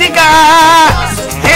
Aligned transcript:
música. 0.00 1.12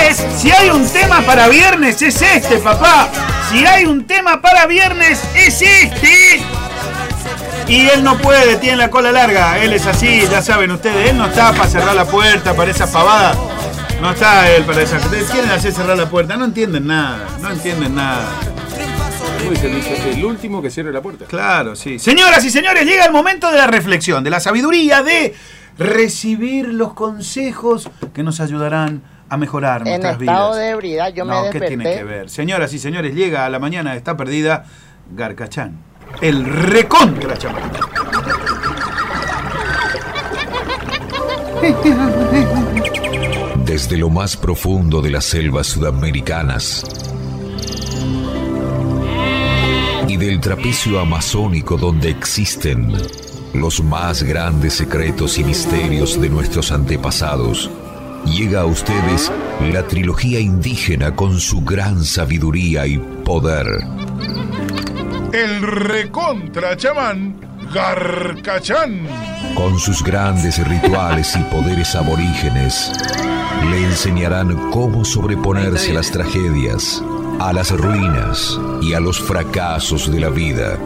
Es, 0.08 0.24
si 0.36 0.50
hay 0.50 0.70
un 0.70 0.86
tema 0.86 1.22
para 1.22 1.48
viernes, 1.48 2.00
es 2.02 2.20
este, 2.20 2.58
papá. 2.58 3.08
Si 3.50 3.64
hay 3.64 3.86
un 3.86 4.06
tema 4.06 4.40
para 4.40 4.66
viernes, 4.66 5.22
es 5.34 5.62
este. 5.62 6.42
Y 7.66 7.88
él 7.88 8.04
no 8.04 8.18
puede, 8.18 8.56
tiene 8.56 8.76
la 8.76 8.90
cola 8.90 9.10
larga. 9.12 9.58
Él 9.58 9.72
es 9.72 9.86
así, 9.86 10.22
ya 10.30 10.42
saben 10.42 10.70
ustedes. 10.70 11.10
Él 11.10 11.16
no 11.16 11.26
está 11.26 11.52
para 11.52 11.68
cerrar 11.68 11.94
la 11.94 12.04
puerta, 12.04 12.54
para 12.54 12.70
esa 12.70 12.90
pavada. 12.90 13.34
No 14.02 14.10
está 14.10 14.50
él 14.50 14.64
para 14.64 14.82
esa. 14.82 14.98
Ustedes 14.98 15.30
quieren 15.30 15.50
hacer 15.50 15.72
cerrar 15.72 15.96
la 15.96 16.08
puerta. 16.10 16.36
No 16.36 16.44
entienden 16.44 16.86
nada. 16.86 17.26
No 17.40 17.50
entienden 17.50 17.94
nada. 17.94 18.28
El 20.14 20.24
último 20.24 20.60
que 20.60 20.70
cierre 20.70 20.92
la 20.92 21.00
puerta. 21.00 21.24
Claro, 21.26 21.76
sí. 21.76 21.98
Señoras 21.98 22.44
y 22.44 22.50
señores, 22.50 22.84
llega 22.84 23.04
el 23.04 23.12
momento 23.12 23.50
de 23.50 23.58
la 23.58 23.66
reflexión, 23.66 24.24
de 24.24 24.30
la 24.30 24.40
sabiduría, 24.40 25.02
de 25.02 25.34
recibir 25.78 26.68
los 26.68 26.94
consejos 26.94 27.90
que 28.12 28.22
nos 28.22 28.40
ayudarán 28.40 29.02
a 29.28 29.36
mejorar 29.36 29.80
En 29.82 29.88
nuestras 29.88 30.20
estado 30.20 30.50
vidas. 30.52 30.56
de 30.56 30.68
ebriedad 30.70 31.12
yo 31.14 31.24
me 31.24 31.32
no, 31.32 31.42
¿qué 31.50 31.58
desperté. 31.58 31.68
tiene 31.68 31.96
que 31.96 32.04
ver? 32.04 32.30
Señoras 32.30 32.72
y 32.72 32.78
señores, 32.78 33.14
llega 33.14 33.46
a 33.46 33.50
la 33.50 33.58
mañana, 33.58 33.94
está 33.96 34.16
perdida 34.16 34.64
Garcachán. 35.14 35.78
El 36.20 36.44
recontra 36.44 37.36
chamán. 37.36 37.70
Desde 43.64 43.96
lo 43.96 44.10
más 44.10 44.36
profundo 44.36 45.00
de 45.00 45.10
las 45.10 45.24
selvas 45.24 45.66
sudamericanas 45.66 46.84
y 50.06 50.16
del 50.16 50.40
trapecio 50.40 51.00
amazónico 51.00 51.76
donde 51.76 52.10
existen 52.10 52.92
los 53.54 53.82
más 53.82 54.22
grandes 54.22 54.74
secretos 54.74 55.38
y 55.38 55.44
misterios 55.44 56.20
de 56.20 56.28
nuestros 56.28 56.72
antepasados, 56.72 57.70
llega 58.26 58.62
a 58.62 58.66
ustedes 58.66 59.30
la 59.72 59.86
trilogía 59.86 60.40
indígena 60.40 61.14
con 61.14 61.38
su 61.38 61.62
gran 61.62 62.04
sabiduría 62.04 62.86
y 62.86 62.98
poder. 62.98 63.66
El 65.32 65.62
recontra 65.62 66.76
chamán 66.76 67.40
Garcachán. 67.72 69.06
Con 69.54 69.78
sus 69.78 70.02
grandes 70.02 70.66
rituales 70.66 71.34
y 71.36 71.42
poderes 71.44 71.94
aborígenes, 71.94 72.92
le 73.70 73.84
enseñarán 73.84 74.70
cómo 74.70 75.04
sobreponerse 75.04 75.92
a 75.92 75.94
las 75.94 76.10
tragedias, 76.10 77.02
a 77.40 77.52
las 77.52 77.70
ruinas 77.70 78.58
y 78.82 78.94
a 78.94 79.00
los 79.00 79.20
fracasos 79.20 80.10
de 80.10 80.20
la 80.20 80.30
vida. 80.30 80.76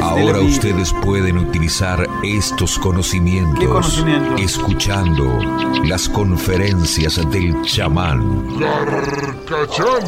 Ahora 0.00 0.40
ustedes 0.40 0.94
pueden 1.04 1.36
utilizar 1.36 2.08
estos 2.22 2.78
conocimientos 2.78 4.02
escuchando 4.38 5.38
las 5.84 6.08
conferencias 6.08 7.20
del 7.30 7.60
chamán. 7.62 8.58
Garcachán. 8.58 10.04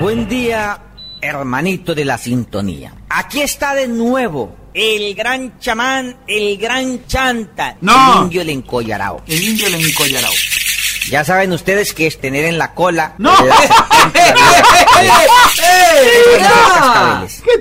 Buen 0.00 0.26
día, 0.26 0.78
hermanito 1.20 1.94
de 1.94 2.04
la 2.06 2.16
sintonía. 2.16 2.94
Aquí 3.10 3.42
está 3.42 3.74
de 3.74 3.88
nuevo 3.88 4.56
el 4.74 5.14
gran 5.14 5.58
chamán, 5.60 6.16
el 6.26 6.56
gran 6.58 7.06
chanta, 7.06 7.76
No. 7.80 7.92
el 8.18 8.24
indio 8.24 8.42
el 8.42 8.50
encollarao. 8.50 9.22
El 9.26 9.42
indio 9.42 9.68
le 9.68 9.80
encollará. 9.80 10.28
Ya 11.10 11.24
saben 11.24 11.52
ustedes 11.52 11.92
que 11.92 12.06
es 12.06 12.18
tener 12.18 12.44
en 12.44 12.58
la 12.58 12.74
cola 12.74 13.14
¡No! 13.18 13.34
de. 13.44 13.54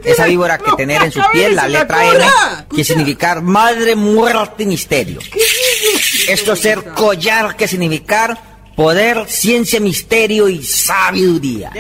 Esa 0.03 0.25
víbora 0.25 0.57
que 0.57 0.71
tener 0.73 1.03
en 1.03 1.11
su 1.11 1.21
piel 1.31 1.55
la 1.55 1.67
letra 1.67 2.05
M, 2.05 2.25
que 2.75 2.83
significar 2.83 3.41
madre, 3.41 3.95
muerte, 3.95 4.65
misterio. 4.65 5.19
Esto 6.27 6.55
ser 6.55 6.83
collar, 6.93 7.55
que 7.55 7.67
significar 7.67 8.37
poder, 8.75 9.25
ciencia, 9.27 9.79
misterio 9.79 10.49
y 10.49 10.63
sabiduría. 10.63 11.71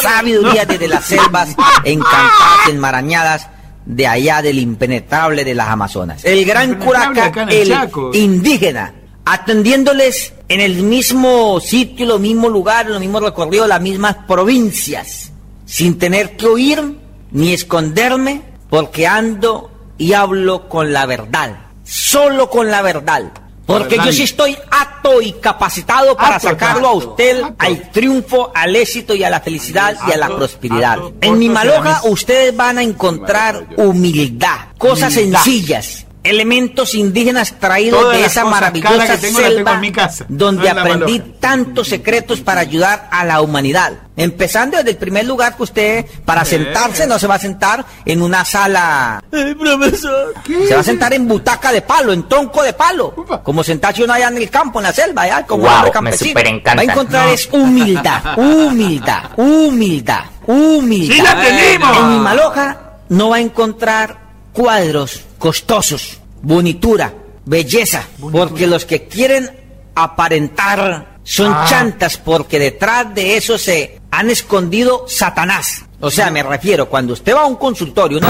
Sabiduría 0.00 0.64
desde 0.64 0.88
las 0.88 1.04
selvas 1.04 1.50
encantadas, 1.84 2.68
enmarañadas 2.68 3.48
de 3.84 4.06
allá 4.06 4.42
del 4.42 4.58
impenetrable 4.58 5.44
de 5.44 5.54
las 5.54 5.68
Amazonas. 5.68 6.24
El 6.24 6.44
gran 6.44 6.74
curaca, 6.74 7.32
el 7.48 7.74
indígena, 8.12 8.92
atendiéndoles 9.24 10.34
en 10.48 10.60
el 10.60 10.82
mismo 10.82 11.60
sitio, 11.60 12.06
los 12.06 12.20
mismos 12.20 12.50
lugares, 12.50 12.90
los 12.90 13.00
mismos 13.00 13.22
recorridos, 13.22 13.68
las 13.68 13.80
mismas 13.80 14.16
provincias, 14.26 15.30
sin 15.66 15.98
tener 15.98 16.36
que 16.36 16.46
oír 16.46 16.96
ni 17.30 17.52
esconderme, 17.52 18.42
porque 18.70 19.06
ando 19.06 19.70
y 19.98 20.12
hablo 20.14 20.68
con 20.68 20.92
la 20.92 21.04
verdad, 21.06 21.56
solo 21.84 22.48
con 22.48 22.70
la 22.70 22.82
verdad. 22.82 23.24
Porque 23.66 23.96
yo 24.02 24.10
sí 24.14 24.22
estoy 24.22 24.56
apto 24.70 25.20
y 25.20 25.32
capacitado 25.32 26.16
para 26.16 26.36
Apto, 26.36 26.48
sacarlo 26.48 26.88
a 26.88 26.92
usted 26.94 27.42
apto. 27.42 27.54
al 27.66 27.90
triunfo, 27.90 28.50
al 28.54 28.74
éxito 28.74 29.14
y 29.14 29.24
a 29.24 29.28
la 29.28 29.40
felicidad 29.40 29.94
y 30.08 30.12
a 30.12 30.16
la 30.16 30.28
prosperidad. 30.34 30.98
En 31.20 31.38
mi 31.38 31.50
maloja 31.50 32.00
ustedes 32.04 32.56
van 32.56 32.78
a 32.78 32.82
encontrar 32.82 33.66
humildad, 33.76 34.68
cosas 34.78 35.14
Humildad. 35.18 35.42
sencillas, 35.42 36.06
elementos 36.28 36.94
indígenas 36.94 37.54
traídos 37.58 38.00
Todas 38.00 38.18
de 38.18 38.24
esa 38.24 38.44
maravillosa 38.44 39.16
tengo, 39.18 39.38
selva 39.38 39.74
en 39.74 39.80
mi 39.80 39.92
casa, 39.92 40.24
donde 40.28 40.72
no 40.72 40.80
aprendí 40.80 41.18
tantos 41.40 41.88
secretos 41.88 42.40
para 42.40 42.60
ayudar 42.60 43.08
a 43.10 43.24
la 43.24 43.40
humanidad. 43.40 43.92
Empezando 44.16 44.76
desde 44.76 44.90
el 44.90 44.96
primer 44.96 45.24
lugar 45.26 45.56
que 45.56 45.62
usted, 45.62 46.06
para 46.24 46.44
sentarse, 46.44 47.06
no 47.06 47.18
se 47.20 47.28
va 47.28 47.36
a 47.36 47.38
sentar 47.38 47.84
en 48.04 48.20
una 48.20 48.44
sala. 48.44 49.22
profesor! 49.30 50.34
Se 50.66 50.74
va 50.74 50.80
a 50.80 50.84
sentar 50.84 51.12
en 51.12 51.28
butaca 51.28 51.70
de 51.70 51.82
palo, 51.82 52.12
en 52.12 52.28
tronco 52.28 52.62
de 52.64 52.72
palo. 52.72 53.14
Como 53.44 53.62
sentarse 53.62 54.02
uno 54.02 54.12
allá 54.12 54.26
en 54.28 54.38
el 54.38 54.50
campo, 54.50 54.80
en 54.80 54.84
la 54.84 54.92
selva, 54.92 55.22
allá, 55.22 55.46
como 55.46 55.62
Guau, 55.62 55.74
hombre 55.76 55.90
me 55.90 55.92
campesino. 55.92 56.28
superencanta. 56.30 56.82
Va 56.82 56.88
a 56.88 56.92
encontrar 56.92 57.26
No. 57.26 57.32
es 57.32 57.48
humildad, 57.52 58.22
humildad, 58.38 59.22
humildad, 59.36 60.24
humildad. 60.46 61.14
¡Sí 61.14 61.22
la 61.22 61.40
tenemos! 61.40 61.96
En 61.98 62.10
mi 62.10 62.18
maloja 62.18 62.76
no 63.10 63.28
va 63.30 63.36
a 63.36 63.40
encontrar 63.40 64.18
cuadros 64.52 65.20
costosos, 65.38 66.17
bonitura, 66.42 67.12
belleza, 67.44 68.04
porque 68.32 68.66
los 68.66 68.84
que 68.84 69.06
quieren 69.06 69.50
aparentar 69.94 71.18
son 71.24 71.52
Ah. 71.52 71.66
chantas, 71.68 72.16
porque 72.16 72.58
detrás 72.58 73.14
de 73.14 73.36
eso 73.36 73.58
se 73.58 74.00
han 74.10 74.30
escondido 74.30 75.04
Satanás. 75.08 75.84
O 76.00 76.10
sea, 76.10 76.30
me 76.30 76.42
refiero, 76.44 76.88
cuando 76.88 77.12
usted 77.12 77.34
va 77.34 77.40
a 77.42 77.46
un 77.46 77.56
consultorio, 77.56 78.18
una 78.18 78.28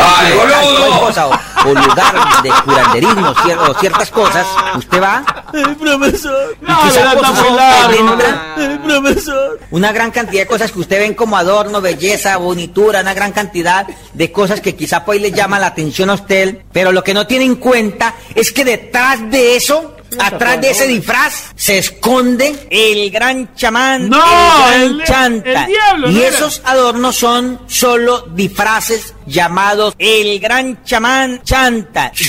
cosa, 1.00 1.26
o, 1.26 1.32
o 1.68 1.74
lugar 1.74 2.42
de 2.42 2.50
curanderismo 2.64 3.34
cier- 3.34 3.58
o 3.68 3.74
ciertas 3.78 4.10
cosas, 4.10 4.46
usted 4.76 5.02
va, 5.02 5.37
profesor, 5.52 6.56
y 6.60 6.64
No, 6.64 6.84
muy 6.84 7.56
largo. 7.56 7.94
entra, 8.12 8.80
profesor, 8.84 9.60
una 9.70 9.92
gran 9.92 10.10
cantidad 10.10 10.42
de 10.42 10.46
cosas 10.46 10.72
que 10.72 10.80
usted 10.80 10.98
ven 11.00 11.14
como 11.14 11.36
adorno, 11.36 11.80
belleza, 11.80 12.36
bonitura, 12.36 13.00
una 13.00 13.14
gran 13.14 13.32
cantidad 13.32 13.86
de 14.12 14.32
cosas 14.32 14.60
que 14.60 14.74
quizá 14.76 15.04
pues 15.04 15.20
le 15.20 15.32
llama 15.32 15.58
la 15.58 15.68
atención 15.68 16.10
a 16.10 16.14
usted, 16.14 16.58
pero 16.72 16.92
lo 16.92 17.02
que 17.04 17.14
no 17.14 17.26
tiene 17.26 17.44
en 17.44 17.56
cuenta 17.56 18.14
es 18.34 18.52
que 18.52 18.64
detrás 18.64 19.30
de 19.30 19.56
eso, 19.56 19.96
atrás 20.18 20.60
de 20.60 20.70
ese 20.70 20.86
disfraz, 20.86 21.34
se 21.54 21.78
esconde 21.78 22.66
el 22.70 23.10
gran 23.10 23.54
chamán, 23.54 24.08
No, 24.08 24.70
el 24.72 24.82
el- 24.82 24.96
gran 24.98 25.06
chanta. 25.06 25.64
el 25.64 25.66
diablo, 25.66 26.10
y 26.10 26.22
esos 26.22 26.62
adornos 26.64 27.16
son 27.16 27.60
solo 27.66 28.26
disfraces 28.34 29.14
llamados 29.26 29.94
el 29.98 30.38
gran 30.40 30.82
chamán 30.84 31.42
chanta. 31.44 32.12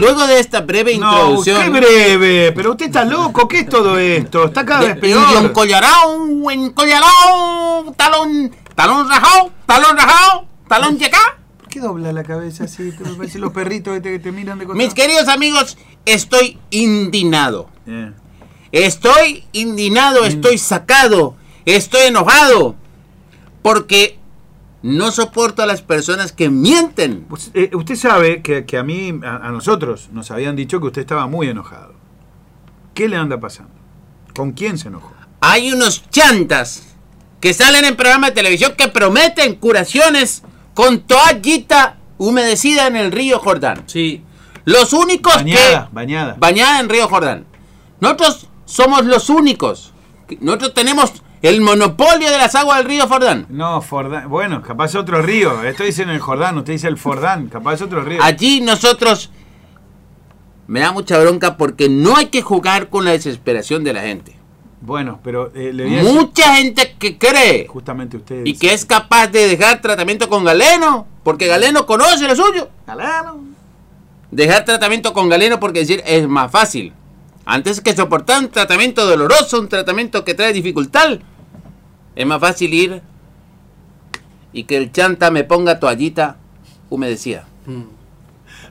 Luego 0.00 0.26
de 0.26 0.40
esta 0.40 0.60
breve 0.60 0.96
No, 0.98 1.10
introducción. 1.12 1.62
qué 1.62 1.70
breve. 1.70 2.52
Pero 2.52 2.70
usted 2.72 2.86
está 2.86 3.04
loco. 3.04 3.46
¿Qué 3.48 3.60
es 3.60 3.68
todo 3.68 3.98
esto? 3.98 4.44
Está 4.46 4.64
cada 4.64 4.80
vez 4.80 4.96
peor. 4.98 5.44
encollarao, 5.44 6.50
encollarao, 6.50 7.92
talón, 7.96 8.50
talón 8.74 9.08
rajao, 9.08 9.50
talón 9.66 9.96
rajao, 9.96 10.46
talón 10.68 10.98
yacá. 10.98 11.38
¿Por 11.58 11.68
qué 11.68 11.80
dobla 11.80 12.12
la 12.12 12.22
cabeza 12.24 12.64
así? 12.64 12.92
Me 13.00 13.14
parecen 13.14 13.40
los 13.40 13.52
perritos 13.52 13.96
este 13.96 14.10
que 14.12 14.18
te 14.18 14.32
miran 14.32 14.58
de 14.58 14.66
costado. 14.66 14.84
Mis 14.84 14.94
queridos 14.94 15.28
amigos, 15.28 15.76
estoy 16.04 16.58
indignado. 16.70 17.68
Eh. 17.86 18.12
Estoy 18.72 19.44
indignado, 19.52 20.24
estoy 20.24 20.56
sacado, 20.58 21.34
estoy 21.64 22.02
enojado. 22.06 22.76
Porque 23.62 24.19
no 24.82 25.10
soporto 25.10 25.62
a 25.62 25.66
las 25.66 25.82
personas 25.82 26.32
que 26.32 26.48
mienten. 26.50 27.26
Pues, 27.28 27.50
eh, 27.54 27.70
usted 27.74 27.96
sabe 27.96 28.42
que, 28.42 28.64
que 28.64 28.78
a 28.78 28.82
mí, 28.82 29.18
a, 29.24 29.48
a 29.48 29.50
nosotros, 29.50 30.08
nos 30.12 30.30
habían 30.30 30.56
dicho 30.56 30.80
que 30.80 30.86
usted 30.86 31.02
estaba 31.02 31.26
muy 31.26 31.48
enojado. 31.48 31.94
¿Qué 32.94 33.08
le 33.08 33.16
anda 33.16 33.38
pasando? 33.38 33.72
¿Con 34.34 34.52
quién 34.52 34.78
se 34.78 34.88
enojó? 34.88 35.12
Hay 35.40 35.72
unos 35.72 36.08
chantas 36.10 36.94
que 37.40 37.54
salen 37.54 37.84
en 37.84 37.96
programas 37.96 38.30
de 38.30 38.36
televisión 38.36 38.74
que 38.76 38.88
prometen 38.88 39.54
curaciones 39.56 40.42
con 40.74 41.00
toallita 41.00 41.96
humedecida 42.18 42.86
en 42.86 42.96
el 42.96 43.12
río 43.12 43.38
Jordán. 43.38 43.84
Sí. 43.86 44.22
Los 44.66 44.92
únicos 44.92 45.34
Bañada, 45.36 45.86
que... 45.88 45.94
bañada. 45.94 46.36
Bañada 46.38 46.80
en 46.80 46.88
río 46.88 47.08
Jordán. 47.08 47.46
Nosotros 48.00 48.48
somos 48.66 49.04
los 49.06 49.30
únicos. 49.30 49.92
Nosotros 50.40 50.74
tenemos 50.74 51.12
el 51.42 51.60
monopolio 51.60 52.30
de 52.30 52.38
las 52.38 52.54
aguas 52.54 52.78
del 52.78 52.86
río 52.86 53.08
Fordán. 53.08 53.46
No, 53.48 53.80
Fordán. 53.80 54.28
Bueno, 54.28 54.60
capaz 54.62 54.94
otro 54.94 55.22
río. 55.22 55.62
Esto 55.64 55.84
dice 55.84 56.02
en 56.02 56.10
el 56.10 56.20
Jordán, 56.20 56.58
usted 56.58 56.74
dice 56.74 56.88
el 56.88 56.96
Fordán. 56.98 57.48
Capaz 57.48 57.80
otro 57.82 58.02
río. 58.02 58.22
Allí 58.22 58.60
nosotros 58.60 59.30
me 60.66 60.80
da 60.80 60.92
mucha 60.92 61.18
bronca 61.18 61.56
porque 61.56 61.88
no 61.88 62.16
hay 62.16 62.26
que 62.26 62.42
jugar 62.42 62.88
con 62.88 63.04
la 63.04 63.12
desesperación 63.12 63.82
de 63.84 63.92
la 63.92 64.02
gente. 64.02 64.36
Bueno, 64.82 65.20
pero 65.22 65.52
eh, 65.54 65.72
le 65.74 65.84
voy 65.84 65.94
a 65.94 66.02
decir- 66.02 66.14
Mucha 66.14 66.54
gente 66.56 66.94
que 66.98 67.18
cree 67.18 67.66
Justamente 67.68 68.16
usted. 68.16 68.46
y 68.46 68.56
que 68.56 68.72
es 68.72 68.84
capaz 68.86 69.26
de 69.26 69.46
dejar 69.46 69.80
tratamiento 69.82 70.28
con 70.28 70.42
galeno, 70.44 71.06
porque 71.22 71.46
galeno 71.48 71.84
conoce 71.86 72.26
lo 72.26 72.34
suyo. 72.36 72.68
Galano. 72.86 73.40
Dejar 74.30 74.64
tratamiento 74.64 75.12
con 75.12 75.28
galeno 75.28 75.58
porque 75.60 75.80
decir 75.80 76.02
es 76.06 76.26
más 76.28 76.50
fácil. 76.50 76.92
Antes 77.52 77.80
que 77.80 77.96
soportar 77.96 78.38
un 78.44 78.48
tratamiento 78.48 79.04
doloroso, 79.06 79.58
un 79.60 79.68
tratamiento 79.68 80.24
que 80.24 80.34
trae 80.34 80.52
dificultad, 80.52 81.18
es 82.14 82.24
más 82.26 82.38
fácil 82.40 82.72
ir 82.72 83.02
y 84.52 84.64
que 84.64 84.76
el 84.76 84.92
chanta 84.92 85.32
me 85.32 85.42
ponga 85.42 85.80
toallita 85.80 86.36
humedecida. 86.90 87.46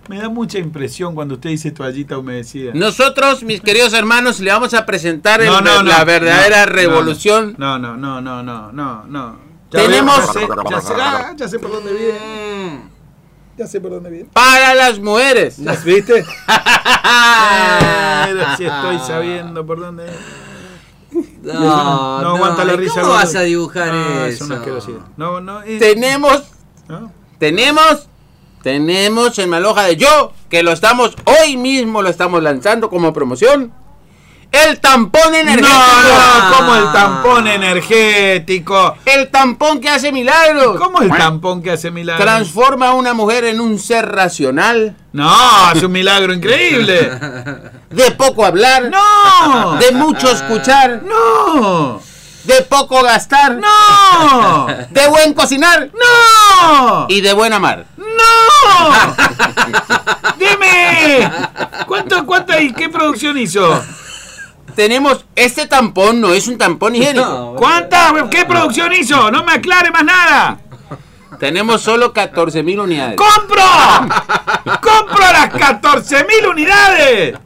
Me 0.07 0.17
da 0.17 0.29
mucha 0.29 0.59
impresión 0.59 1.13
cuando 1.13 1.35
usted 1.35 1.49
dice 1.49 1.71
toallita 1.71 2.17
humedecida. 2.17 2.71
Nosotros, 2.73 3.43
mis 3.43 3.59
queridos 3.59 3.91
hermanos, 3.91 4.39
le 4.39 4.49
vamos 4.51 4.73
a 4.73 4.85
presentar 4.85 5.41
el- 5.41 5.47
No, 5.47 5.59
no, 5.59 5.83
no, 5.83 5.89
la 5.89 6.05
verdadera 6.05 6.65
no, 6.65 6.71
revolución. 6.71 7.55
No, 7.57 7.77
no, 7.77 7.97
no, 7.97 8.21
no, 8.21 8.41
no, 8.41 8.71
no, 8.71 9.03
no. 9.05 9.37
Tenemos- 9.69 10.33
veo, 10.33 10.47
ya, 10.47 10.55
sé, 10.55 10.69
ya, 10.71 10.81
sé, 10.81 10.93
ah, 11.01 11.33
ya 11.35 11.47
sé 11.49 11.59
por 11.59 11.71
dónde 11.71 11.93
viene. 11.93 12.88
Ya 13.59 13.67
sé 13.67 13.81
por 13.81 13.91
dónde 13.91 14.09
viene. 14.09 14.29
Para 14.31 14.73
las 14.73 14.99
mujeres. 14.99 15.59
¿Las 15.67 15.83
viste? 15.83 16.13
Pero 18.25 18.55
si 18.55 18.65
estoy 18.65 18.99
sabiendo 18.99 19.65
por 19.65 19.81
dónde 19.81 20.05
viene. 20.05 20.17
No, 21.43 22.21
No 22.21 22.35
aguanta 22.35 22.63
la 22.63 22.77
risa. 22.77 23.01
¿Cómo 23.01 23.13
vas 23.15 23.35
a 23.35 23.41
dibujar 23.41 23.93
eso? 23.93 24.25
Es 24.27 24.41
una 24.41 24.55
asquerosidad. 24.55 24.99
No, 25.17 25.41
no. 25.41 25.61
eh, 25.63 25.77
tenemos, 25.77 26.43
¿no? 26.87 27.11
tenemos, 27.37 28.07
tenemos 28.63 29.37
en 29.37 29.49
Maloja 29.49 29.83
de 29.83 29.97
Yo, 29.97 30.31
que 30.49 30.63
lo 30.63 30.71
estamos, 30.71 31.17
hoy 31.25 31.57
mismo 31.57 32.01
lo 32.01 32.07
estamos 32.07 32.41
lanzando 32.41 32.89
como 32.89 33.11
promoción. 33.11 33.73
El 34.51 34.79
tampón 34.79 35.31
No, 35.31 35.37
energético. 35.37 35.69
no, 35.69 36.57
como 36.57 36.75
el 36.75 36.91
tampón 36.91 37.47
energético. 37.47 38.95
El 39.05 39.29
tampón 39.29 39.79
que 39.79 39.89
hace 39.89 40.11
milagros. 40.11 40.75
¿Cómo 40.79 41.01
el 41.01 41.09
tampón 41.11 41.61
que 41.61 41.71
hace 41.71 41.91
milagro? 41.91 42.23
Transforma 42.25 42.87
a 42.89 42.93
una 42.93 43.13
mujer 43.13 43.43
en 43.45 43.59
un 43.61 43.77
ser 43.77 44.07
racional, 44.11 44.95
No, 45.13 45.71
es 45.73 45.83
un 45.83 45.91
milagro 45.91 46.33
increíble. 46.33 47.11
de 47.91 48.11
poco 48.17 48.43
hablar, 48.43 48.89
No, 48.89 49.75
de 49.77 49.91
mucho 49.91 50.31
escuchar, 50.31 51.03
no, 51.03 52.01
de 52.45 52.61
poco 52.63 53.03
gastar, 53.03 53.55
no, 53.57 54.65
de 54.89 55.07
buen 55.09 55.33
cocinar 55.35 55.89
no, 55.93 57.05
y 57.07 57.21
de 57.21 57.33
buen 57.33 57.53
amar. 57.53 57.85
no. 57.97 58.05
Dime, 60.37 61.29
¿cuánto, 61.87 62.25
cuánto 62.25 62.59
y 62.59 62.73
qué 62.73 62.89
producción 62.89 63.37
hizo? 63.37 63.83
Tenemos, 64.79 65.25
este 65.35 65.67
tampón 65.67 66.21
no 66.21 66.33
es 66.33 66.47
un 66.47 66.57
tampón 66.57 66.95
higiénico. 66.95 67.25
No, 67.29 67.53
¿Cuánta? 67.57 68.13
¿Qué 68.31 68.45
producción 68.45 68.93
hizo? 68.93 69.29
No 69.29 69.43
me 69.43 69.51
aclare 69.51 69.91
más 69.91 70.05
nada. 70.05 70.57
Tenemos 71.37 71.81
solo 71.81 72.13
14 72.13 72.63
mil 72.63 72.79
unidades. 72.79 73.17
¡Compro! 73.17 73.61
¡Compro 74.81 75.19
las 75.33 75.49
14.000 75.51 76.49
unidades! 76.49 77.37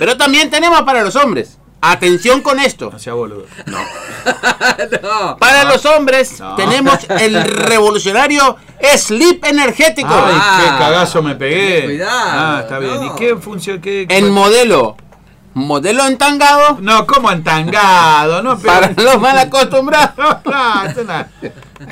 Pero 0.00 0.16
también 0.16 0.50
tenemos 0.50 0.82
para 0.82 1.02
los 1.02 1.14
hombres. 1.14 1.56
Atención 1.80 2.40
con 2.42 2.58
esto. 2.58 2.90
No 2.92 2.98
sea 2.98 3.14
boludo. 3.14 3.46
no. 3.66 3.78
Para 5.38 5.64
los 5.64 5.84
hombres 5.86 6.38
No. 6.40 6.54
tenemos 6.56 6.98
el 7.10 7.42
revolucionario 7.44 8.56
Sleep 8.96 9.44
energético. 9.44 10.08
Ay, 10.12 10.34
Ah. 10.36 10.60
qué 10.62 10.68
cagazo 10.84 11.22
me 11.22 11.36
pegué. 11.36 11.84
Cuidado, 11.84 12.20
Ah, 12.24 12.58
está 12.62 12.78
bien. 12.80 13.04
¿Y 13.04 13.10
qué 13.16 13.36
función? 13.36 13.80
Qué, 13.80 14.06
En 14.08 14.30
modelo. 14.30 14.96
Modelo 15.54 16.06
entangado 16.06 16.78
No, 16.80 17.06
como 17.06 17.30
entangado, 17.30 18.42
no, 18.42 18.58
pero... 18.58 18.72
para 18.72 19.02
los 19.02 19.20
mal 19.20 19.38
acostumbrados. 19.38 20.14
Eso. 20.90 21.04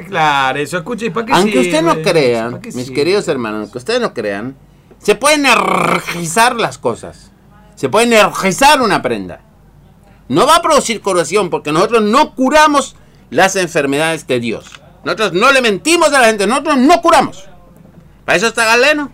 Claro, 0.07 0.59
eso 0.59 0.79
escuche, 0.79 1.11
¿para 1.11 1.27
qué 1.27 1.33
Aunque 1.33 1.59
ustedes 1.59 1.83
no 1.83 2.01
crean, 2.01 2.53
¿Para 2.53 2.63
qué 2.63 2.69
mis 2.73 2.87
sirve? 2.87 2.95
queridos 2.95 3.29
hermanos, 3.29 3.63
aunque 3.63 3.79
ustedes 3.79 4.01
no 4.01 4.15
crean, 4.15 4.57
se 4.99 5.15
pueden 5.15 5.47
energizar 5.47 6.57
las 6.57 6.79
cosas. 6.79 7.33
Se 7.75 7.89
puede 7.89 8.07
energizar 8.07 8.81
una 8.83 9.03
prenda. 9.03 9.41
No 10.29 10.47
va 10.47 10.57
a 10.57 10.63
producir 10.63 11.01
curación 11.01 11.51
porque 11.51 11.73
nosotros 11.73 12.03
no 12.03 12.35
curamos 12.35 12.95
las 13.31 13.57
enfermedades 13.57 14.27
de 14.27 14.39
Dios. 14.39 14.81
Nosotros 15.05 15.33
no 15.33 15.51
le 15.51 15.61
mentimos 15.61 16.13
a 16.13 16.21
la 16.21 16.27
gente, 16.27 16.47
nosotros 16.47 16.77
no 16.77 17.01
curamos. 17.03 17.49
Para 18.25 18.37
eso 18.37 18.47
está 18.47 18.65
Galeno. 18.65 19.11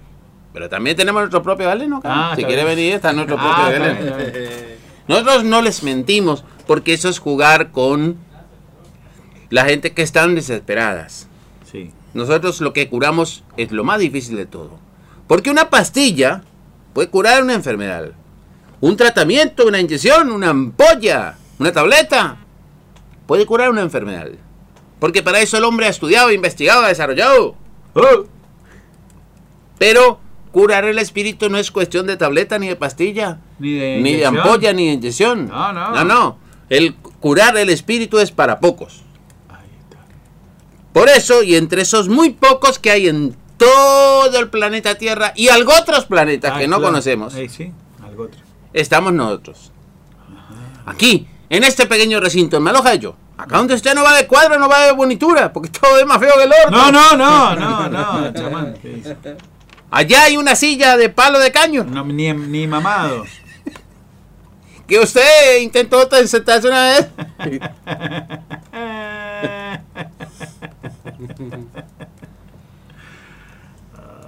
Pero 0.56 0.70
también 0.70 0.97
tenemos 0.97 1.20
nuestro 1.20 1.43
propio 1.43 1.67
Galeno 1.67 1.99
acá. 1.99 2.31
Ah, 2.31 2.35
si 2.35 2.43
quiere 2.43 2.64
venir, 2.64 2.94
está 2.94 3.12
nuestro 3.12 3.37
propio 3.37 3.53
Ah, 3.55 3.70
está 3.70 4.17
bien. 4.17 4.79
Nosotros 5.06 5.44
no 5.44 5.61
les 5.61 5.82
mentimos 5.82 6.44
porque 6.67 6.94
eso 6.94 7.11
es 7.11 7.19
jugar 7.19 7.73
con 7.73 8.17
la 9.50 9.67
gente 9.67 9.93
que 9.93 10.00
están 10.00 10.35
desesperadas. 10.35 11.29
Sí. 11.70 11.93
Nosotros 12.14 12.62
lo 12.62 12.73
que 12.73 12.88
curamos 12.88 13.44
es 13.58 13.70
lo 13.70 13.85
más 13.85 13.99
difícil 13.99 14.35
de 14.38 14.47
todo. 14.47 14.79
Porque 15.26 15.50
una 15.50 15.69
pastilla 15.69 16.43
puede 16.94 17.11
curar 17.11 17.43
una 17.43 17.52
enfermedad. 17.52 18.12
Un 18.81 18.97
tratamiento, 18.97 19.67
una 19.67 19.79
inyección, 19.79 20.31
una 20.31 20.49
ampolla, 20.49 21.37
una 21.59 21.70
tableta, 21.70 22.38
puede 23.26 23.44
curar 23.44 23.69
una 23.69 23.82
enfermedad. 23.82 24.29
Porque 25.00 25.23
para 25.23 25.41
eso 25.41 25.59
el 25.59 25.64
hombre 25.64 25.85
ha 25.85 25.91
estudiado, 25.91 26.32
investigado, 26.32 26.82
ha 26.82 26.88
desarrollado. 26.88 27.56
Oh, 27.93 28.25
Pero 29.76 30.25
curar 30.56 30.87
el 30.87 30.99
espíritu 30.99 31.50
no 31.50 31.58
es 31.58 31.70
cuestión 31.70 32.06
de 32.06 32.17
tableta 32.17 32.58
ni 32.58 32.67
de 32.69 32.76
pastilla, 32.76 33.41
Ni 33.58 33.75
de 33.75 34.00
ni 34.00 34.14
de 34.14 34.25
ampolla, 34.25 34.73
ni 34.73 34.87
de 34.87 34.93
inyección. 34.94 35.49
No, 35.49 35.70
no. 35.70 35.91
No, 35.91 36.05
no. 36.05 36.38
El 36.70 36.94
curar 36.94 37.58
el 37.58 37.69
espíritu 37.69 38.19
es 38.20 38.31
para 38.31 38.58
pocos. 38.58 39.03
Por 40.94 41.11
eso, 41.11 41.43
y 41.43 41.56
entre 41.56 41.82
esos 41.82 42.08
muy 42.08 42.31
pocos 42.31 42.79
que 42.79 42.91
hay 42.91 43.06
en 43.06 43.37
todo 43.58 44.38
el 44.38 44.49
planeta 44.49 44.94
Tierra 44.94 45.35
y 45.37 45.49
algo 45.49 45.73
otros 45.79 46.06
planetas 46.06 46.53
Ah, 46.55 46.59
que 46.59 46.67
no 46.69 46.76
claro. 46.79 46.91
conocemos, 46.93 47.35
Ahí 47.35 47.50
sí, 47.50 47.70
algo 48.02 48.23
otro. 48.25 48.41
estamos 48.73 49.12
nosotros. 49.12 49.73
Aquí, 50.87 51.28
en 51.50 51.64
este 51.64 51.85
pequeño 51.85 52.19
recinto, 52.19 52.57
en 52.57 52.62
Malojayo. 52.62 53.14
Acá 53.37 53.59
donde 53.59 53.75
usted 53.75 53.95
no 53.95 54.02
va 54.04 54.16
de 54.16 54.26
cuadro, 54.26 54.59
no 54.59 54.71
va 54.71 54.87
de 54.87 54.92
bonitura, 54.92 55.52
porque 55.52 55.69
todo 55.69 55.99
es 55.99 56.07
más 56.07 56.19
feo 56.19 56.33
que 56.38 56.45
el 56.45 56.50
orto. 56.64 56.71
No, 56.71 56.90
no, 56.90 57.14
no, 57.14 57.54
no, 57.57 57.88
no, 57.90 58.33
chamán. 58.33 58.75
Allá 59.90 60.25
hay 60.25 60.37
una 60.37 60.57
silla 60.57 60.97
de 60.97 61.09
palo 61.09 61.38
de 61.38 61.52
caño, 61.52 61.85
No, 61.85 62.05
ni, 62.05 62.33
ni 62.33 62.66
mamado. 62.66 63.25
que 64.87 64.99
usted 64.99 65.61
intentó 65.61 66.09
sentarse 66.26 66.69
una 66.69 66.83
vez. 66.83 67.07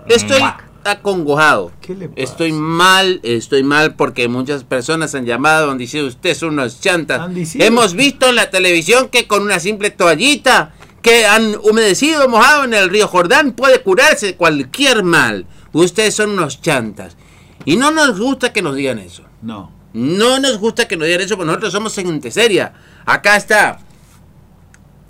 Estoy 0.08 0.42
acongojado. 0.84 1.72
¿Qué 1.80 1.94
le 1.94 2.08
pasa? 2.08 2.22
Estoy 2.22 2.52
mal, 2.52 3.20
estoy 3.22 3.62
mal 3.62 3.94
porque 3.94 4.28
muchas 4.28 4.64
personas 4.64 5.14
han 5.14 5.26
llamado, 5.26 5.70
han 5.70 5.78
dicho 5.78 6.04
ustedes 6.04 6.38
son 6.38 6.54
unos 6.54 6.80
chantas. 6.80 7.30
Hemos 7.56 7.94
visto 7.94 8.28
en 8.28 8.36
la 8.36 8.50
televisión 8.50 9.08
que 9.08 9.26
con 9.26 9.42
una 9.42 9.60
simple 9.60 9.90
toallita 9.90 10.72
que 11.02 11.26
han 11.26 11.56
humedecido, 11.62 12.28
mojado 12.28 12.64
en 12.64 12.74
el 12.74 12.90
río 12.90 13.08
Jordán 13.08 13.52
puede 13.52 13.82
curarse 13.82 14.36
cualquier 14.36 15.02
mal. 15.02 15.46
Ustedes 15.72 16.14
son 16.14 16.30
unos 16.30 16.60
chantas. 16.60 17.16
Y 17.64 17.76
no 17.76 17.90
nos 17.90 18.18
gusta 18.18 18.52
que 18.52 18.62
nos 18.62 18.74
digan 18.74 18.98
eso. 18.98 19.24
No. 19.42 19.72
No 19.92 20.38
nos 20.38 20.58
gusta 20.58 20.88
que 20.88 20.96
nos 20.96 21.06
digan 21.06 21.22
eso 21.22 21.36
porque 21.36 21.46
nosotros 21.46 21.72
somos 21.72 21.94
gente 21.94 22.30
seria. 22.30 22.72
Acá 23.04 23.36
está 23.36 23.78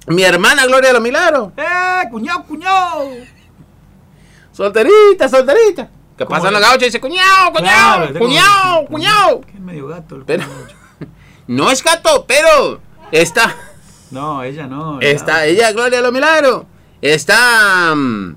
mi 0.07 0.23
hermana 0.23 0.67
Gloria 0.67 0.89
de 0.89 0.95
los 0.95 1.03
Milagros. 1.03 1.53
¡Eh, 1.57 2.09
cuñado, 2.11 2.45
cuñado! 2.45 3.11
Solterita, 4.53 5.29
solterita. 5.29 5.89
Que 6.17 6.25
¿Cómo 6.25 6.37
pasan 6.37 6.53
los 6.53 6.63
es? 6.63 6.67
gauchos 6.69 6.83
y 6.83 6.87
dicen, 6.87 7.01
cuñado, 7.01 7.53
cuñado, 7.53 7.97
Claro, 8.09 8.19
cuñado, 8.19 8.87
cuñado. 8.87 9.41
Que 9.43 9.53
es 9.53 9.61
medio 9.61 9.87
gato 9.87 10.17
el 10.17 10.25
Pero-. 10.25 10.45
No 11.47 11.71
es 11.71 11.83
gato, 11.83 12.27
pero 12.27 12.81
está, 13.11 13.57
No, 14.11 14.43
ella 14.43 14.67
no. 14.67 15.01
está 15.01 15.47
ella, 15.47 15.73
Gloria 15.73 15.99
de 15.99 16.03
los 16.03 16.13
Milagros. 16.13 16.65
Está 17.01 17.95
mm, 17.95 18.37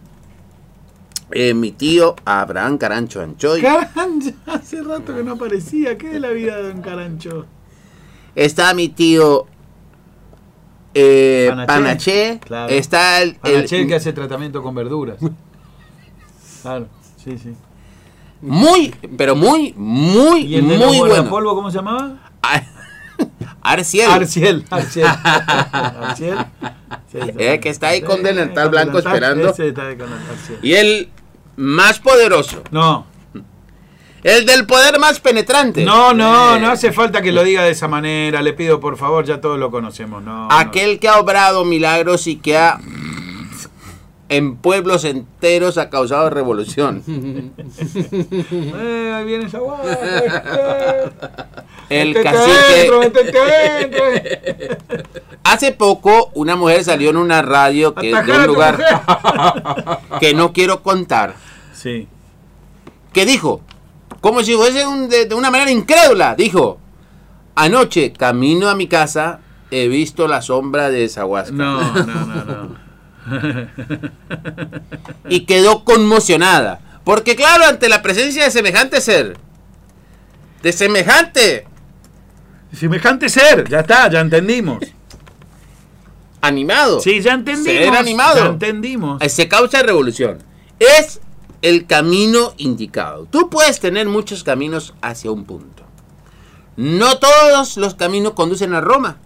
eh, 1.32 1.54
mi 1.54 1.72
tío 1.72 2.16
Abraham 2.26 2.78
Carancho 2.78 3.22
Anchoy. 3.22 3.62
Carancho, 3.62 4.32
hace 4.46 4.84
rato 4.84 5.16
que 5.16 5.24
no 5.24 5.34
aparecía. 5.34 5.98
¿Qué 5.98 6.10
de 6.10 6.20
la 6.20 6.30
vida 6.30 6.58
de 6.58 6.70
Don 6.70 6.82
Carancho? 6.82 7.46
Está 8.36 8.74
mi 8.74 8.90
tío 8.90 9.48
eh, 10.94 11.48
Panaché. 11.50 11.68
Panaché. 11.68 12.40
Claro. 12.40 12.74
Está 12.74 13.22
el, 13.22 13.38
que 13.40 13.96
hace 13.96 14.14
tratamiento 14.14 14.62
con 14.62 14.76
verduras. 14.76 15.18
Claro, 16.62 16.88
sí, 17.18 17.38
sí. 17.38 17.56
muy, 18.42 18.94
pero 19.18 19.36
muy, 19.36 19.74
muy, 19.76 20.42
¿Y 20.42 20.56
el 20.58 20.68
de 20.68 20.78
muy 20.78 21.00
bueno. 21.00 21.28
polvo 21.28 21.56
cómo 21.56 21.72
se 21.72 21.78
llamaba? 21.78 22.20
Arciel. 23.62 24.10
Arciel, 24.12 24.66
Arciel. 24.70 25.08
Arciel. 25.08 26.38
Sí, 27.12 27.18
sí. 27.22 27.32
Eh, 27.38 27.60
que 27.60 27.70
está 27.70 27.90
ahí 27.90 28.02
con 28.02 28.18
Sí, 28.18 28.24
delantal 28.24 28.70
blanco 28.70 29.00
esperando. 29.00 29.50
ese 29.50 29.70
está 29.70 29.88
ahí 29.88 29.98
con 29.98 30.10
Arciel. 30.12 30.60
Y 30.62 30.74
el 30.74 31.10
más 31.58 32.00
poderoso. 32.00 32.64
No, 32.72 33.06
El 34.24 34.46
del 34.46 34.66
poder 34.66 35.00
más 35.00 35.20
penetrante. 35.20 35.84
no, 35.84 36.14
no, 36.14 36.56
Eh, 36.56 36.60
no 36.60 36.70
hace 36.72 36.92
falta 36.92 37.22
que 37.22 37.32
lo 37.32 37.44
diga 37.44 37.64
de 37.64 37.72
esa 37.72 37.88
manera. 37.88 38.42
Le 38.42 38.54
pido 38.54 38.80
por 38.80 38.98
favor, 38.98 39.26
ya 39.26 39.42
todos 39.42 39.58
lo 39.60 39.72
conocemos. 39.72 40.22
No, 40.24 40.48
no. 40.48 40.52
Aquel 40.52 41.00
que 41.00 41.08
ha 41.08 41.20
obrado 41.20 41.66
milagros 41.66 42.28
y 42.28 42.36
que 42.38 42.58
ha 42.58 42.80
en 44.32 44.56
pueblos 44.56 45.04
enteros 45.04 45.78
ha 45.78 45.90
causado 45.90 46.30
revolución. 46.30 47.04
Eh, 47.06 49.12
ahí 49.14 49.26
viene 49.26 49.46
esa 49.46 49.60
guapa. 49.60 49.84
El 51.90 52.14
Métete 52.14 52.24
cacique. 52.24 52.58
adentro, 52.58 53.00
métete 53.02 53.38
adentro. 53.40 54.04
Hace 55.44 55.74
poco 55.74 56.32
una 56.34 56.56
mujer 56.56 56.86
salió 56.86 57.10
en 57.10 57.18
una 57.18 57.42
radio 57.42 57.94
que 57.94 58.08
de 58.08 58.16
Atajar 58.16 58.36
a 58.36 58.40
un 58.42 58.48
lugar 58.48 58.78
mujer. 58.78 59.98
que 60.22 60.34
no 60.34 60.54
quiero 60.54 60.82
contar. 60.82 61.36
Sí. 61.74 62.08
Que 63.12 63.26
dijo, 63.26 63.60
como 64.22 64.44
si 64.44 64.54
fuese 64.56 64.88
un- 64.88 65.10
de, 65.10 65.26
de 65.26 65.36
una 65.36 65.52
manera 65.52 65.72
incrédula, 65.72 66.36
dijo, 66.36 66.78
anoche 67.56 68.14
camino 68.14 68.70
a 68.70 68.76
mi 68.76 68.88
casa 68.88 69.42
he 69.72 69.90
visto 69.90 70.26
la 70.30 70.42
sombra 70.42 70.90
de 70.90 71.04
esa 71.04 71.26
huasca. 71.26 71.52
No, 71.54 71.82
no, 71.82 72.06
no, 72.06 72.46
no. 72.46 72.91
y 75.30 75.46
quedó 75.46 75.84
conmocionada. 75.84 76.80
Porque 77.04 77.36
claro, 77.36 77.66
ante 77.66 77.90
la 77.90 78.02
presencia 78.02 78.44
de 78.44 78.52
semejante 78.52 79.02
ser, 79.02 79.38
de 80.62 80.72
semejante 80.72 81.68
Semejante 82.74 83.28
ser, 83.28 83.68
ya 83.68 83.82
está, 83.82 84.10
ya 84.10 84.22
entendimos. 84.22 84.80
animado, 86.42 87.00
Sí, 87.02 87.22
ya 87.22 87.34
entendimos. 87.34 87.84
Ser 87.84 87.96
animado. 87.96 88.38
Ya 88.40 88.46
entendimos. 88.46 89.22
eh, 89.22 89.30
se 89.30 89.48
causa 89.50 89.84
revolución. 89.84 90.38
Es 90.80 91.20
el 91.62 91.86
camino 91.86 92.54
indicado. 92.58 93.26
Tú 93.30 93.50
puedes 93.50 93.80
tener 93.80 94.08
muchos 94.08 94.44
caminos 94.44 94.94
hacia 95.02 95.32
un 95.32 95.46
punto. 95.46 95.84
No 96.78 97.18
todos 97.20 97.78
los 97.78 97.96
caminos 97.96 98.34
conducen 98.34 98.74
a 98.74 98.82
Roma. 98.82 99.18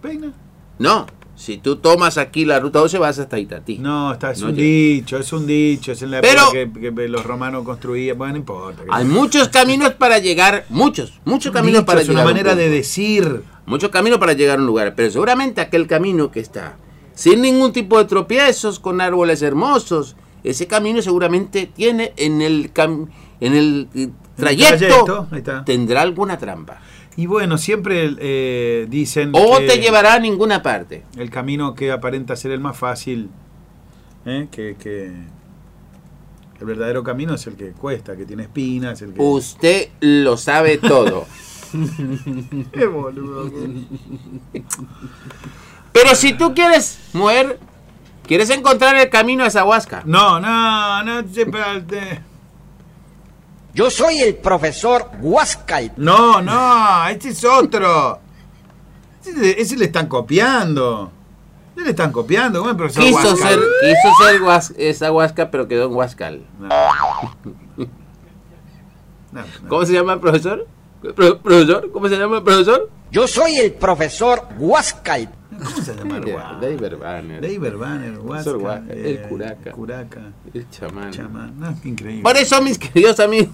Peina. 0.00 0.32
No. 0.78 1.06
Si 1.36 1.58
tú 1.58 1.76
tomas 1.76 2.16
aquí 2.16 2.44
la 2.46 2.58
ruta 2.58 2.78
12 2.78 2.96
vas 2.98 3.18
hasta 3.18 3.38
Itatí. 3.38 3.76
No, 3.78 4.12
está, 4.14 4.30
es 4.30 4.40
No 4.40 4.48
un 4.48 4.54
llega. 4.54 4.66
dicho, 4.66 5.18
es 5.18 5.32
un 5.34 5.46
dicho, 5.46 5.92
es 5.92 6.00
en 6.02 6.10
la 6.12 6.20
Pero- 6.22 6.50
época 6.54 6.80
que, 6.80 6.94
que 6.94 7.08
los 7.08 7.24
romanos 7.26 7.62
construían, 7.64 8.16
bueno, 8.16 8.32
no 8.32 8.38
importa. 8.38 8.82
Hay 8.90 9.04
muchos 9.04 9.48
caminos 9.48 9.92
para 9.94 10.18
llegar, 10.18 10.64
muchos, 10.70 11.12
muchos 11.26 11.52
caminos 11.52 11.80
dicho, 11.80 11.86
para 11.86 12.00
es 12.00 12.08
llegar. 12.08 12.22
una 12.22 12.30
a 12.30 12.32
un 12.32 12.32
manera 12.32 12.54
de 12.56 12.70
decir. 12.70 13.42
Muchos 13.66 13.90
caminos 13.90 14.18
para 14.18 14.32
llegar 14.32 14.56
a 14.58 14.60
un 14.60 14.66
lugar, 14.66 14.94
pero 14.96 15.10
seguramente 15.10 15.60
aquel 15.60 15.86
camino 15.86 16.30
que 16.30 16.40
está 16.40 16.76
sin 17.14 17.42
ningún 17.42 17.72
tipo 17.72 17.98
de 17.98 18.04
tropiezos, 18.04 18.78
con 18.78 19.00
árboles 19.00 19.42
hermosos, 19.42 20.16
ese 20.44 20.66
camino 20.66 21.02
seguramente 21.02 21.66
tiene 21.66 22.12
en 22.16 22.40
el 22.42 22.72
cam- 22.72 23.08
en 23.40 23.54
el 23.54 23.88
eh, 23.94 24.08
trayecto, 24.36 25.26
tendrá 25.64 26.02
alguna 26.02 26.38
trampa 26.38 26.80
Y 27.16 27.26
bueno, 27.26 27.56
siempre 27.56 28.14
eh, 28.18 28.86
dicen 28.90 29.32
o 29.32 29.58
que 29.58 29.66
te 29.66 29.78
llevará 29.78 30.14
a 30.14 30.18
ninguna 30.18 30.62
parte. 30.62 31.04
el 31.16 31.30
camino 31.30 31.74
que 31.74 31.90
aparenta 31.90 32.36
ser 32.36 32.50
el 32.50 32.60
más 32.60 32.76
fácil, 32.76 33.30
¿eh? 34.26 34.48
que, 34.50 34.76
que 34.78 35.12
el 36.60 36.66
verdadero 36.66 37.02
camino 37.02 37.34
es 37.34 37.46
el 37.46 37.56
que 37.56 37.72
cuesta, 37.72 38.16
que 38.16 38.26
tiene 38.26 38.44
espinas, 38.44 39.00
el 39.00 39.14
que... 39.14 39.22
Usted 39.22 39.88
lo 40.00 40.36
sabe 40.36 40.78
todo. 40.78 41.26
Qué 42.72 42.86
boludo. 42.86 43.50
pero 45.92 46.14
si 46.14 46.34
tú 46.34 46.54
quieres 46.54 46.98
mujer, 47.12 47.58
quieres 48.26 48.50
encontrar 48.50 48.96
el 48.96 49.08
camino 49.10 49.44
a 49.44 49.46
esa 49.48 49.64
huasca. 49.64 50.02
No, 50.04 50.40
no, 50.40 51.02
no. 51.02 51.22
Yo 53.76 53.90
soy 53.90 54.20
el 54.20 54.36
profesor 54.36 55.10
Huáscal. 55.20 55.92
No, 55.98 56.40
no, 56.40 57.06
este 57.08 57.28
es 57.28 57.44
otro. 57.44 58.18
Ese, 59.22 59.60
ese 59.60 59.76
le 59.76 59.84
están 59.84 60.06
copiando. 60.06 61.12
Ese 61.76 61.84
le 61.84 61.90
están 61.90 62.10
copiando, 62.10 62.60
¿cómo 62.60 62.70
el 62.70 62.76
profesor 62.76 63.04
Quiso 63.04 63.36
ser, 63.36 63.58
quiso 63.58 64.24
ser 64.24 64.40
huas- 64.40 64.74
esa 64.78 65.12
huasca, 65.12 65.50
pero 65.50 65.68
quedó 65.68 65.88
en 65.88 65.92
Huascal. 65.94 66.40
No. 66.58 66.68
No, 67.76 67.86
no. 69.42 69.68
¿Cómo 69.68 69.84
se 69.84 69.92
llama 69.92 70.14
el 70.14 70.20
profesor? 70.20 70.66
Pro- 71.14 71.38
¿Profesor? 71.40 71.90
¿Cómo 71.92 72.08
se 72.08 72.16
llama 72.16 72.38
el 72.38 72.42
profesor? 72.42 72.90
Yo 73.10 73.28
soy 73.28 73.56
el 73.56 73.72
profesor 73.74 74.42
Huáscal. 74.58 75.28
¿Cómo 75.50 75.76
se 75.82 75.94
llama 75.94 76.16
el? 76.16 76.24
David 76.60 76.98
Banner. 76.98 77.40
David 77.42 77.76
Banner, 77.78 78.18
Huáscar, 78.18 78.56
Huáscar, 78.56 78.96
el 78.96 79.22
curaca. 79.22 79.70
Curaca, 79.72 80.20
El 80.52 80.68
chamán. 80.70 81.10
chamán. 81.12 81.58
No, 81.58 81.74
increíble. 81.84 82.22
Por 82.22 82.36
eso, 82.36 82.60
mis 82.62 82.78
queridos 82.78 83.20
amigos, 83.20 83.50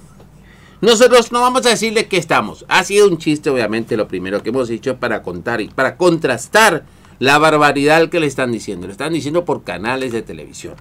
nosotros 0.82 1.30
no 1.30 1.40
vamos 1.40 1.64
a 1.64 1.70
decirle 1.70 2.08
que 2.08 2.16
estamos. 2.16 2.64
Ha 2.68 2.82
sido 2.82 3.06
un 3.08 3.16
chiste, 3.16 3.48
obviamente, 3.48 3.96
lo 3.96 4.08
primero 4.08 4.42
que 4.42 4.48
hemos 4.48 4.66
dicho 4.66 4.96
para 4.96 5.22
contar 5.22 5.60
y 5.60 5.68
para 5.68 5.96
contrastar 5.96 6.84
la 7.20 7.38
barbaridad 7.38 8.08
que 8.08 8.18
le 8.18 8.26
están 8.26 8.50
diciendo. 8.50 8.88
Le 8.88 8.92
están 8.92 9.12
diciendo 9.12 9.44
por 9.44 9.62
canales 9.62 10.10
de 10.10 10.22
televisión. 10.22 10.74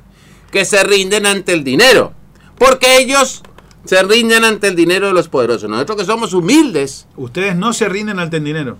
Que 0.52 0.66
se 0.66 0.84
rinden 0.84 1.28
ante 1.28 1.54
el 1.54 1.64
dinero. 1.64 2.14
Porque 2.58 2.98
ellos 2.98 3.44
se 3.86 4.02
rinden 4.02 4.44
ante 4.44 4.70
el 4.70 4.76
dinero 4.76 5.06
de 5.06 5.14
los 5.14 5.28
poderosos. 5.28 5.70
Nosotros 5.70 6.00
que 6.00 6.06
somos 6.06 6.34
humildes. 6.34 7.06
Ustedes 7.16 7.56
no 7.56 7.72
se 7.72 7.88
rinden 7.88 8.18
ante 8.18 8.38
el 8.38 8.44
dinero. 8.44 8.78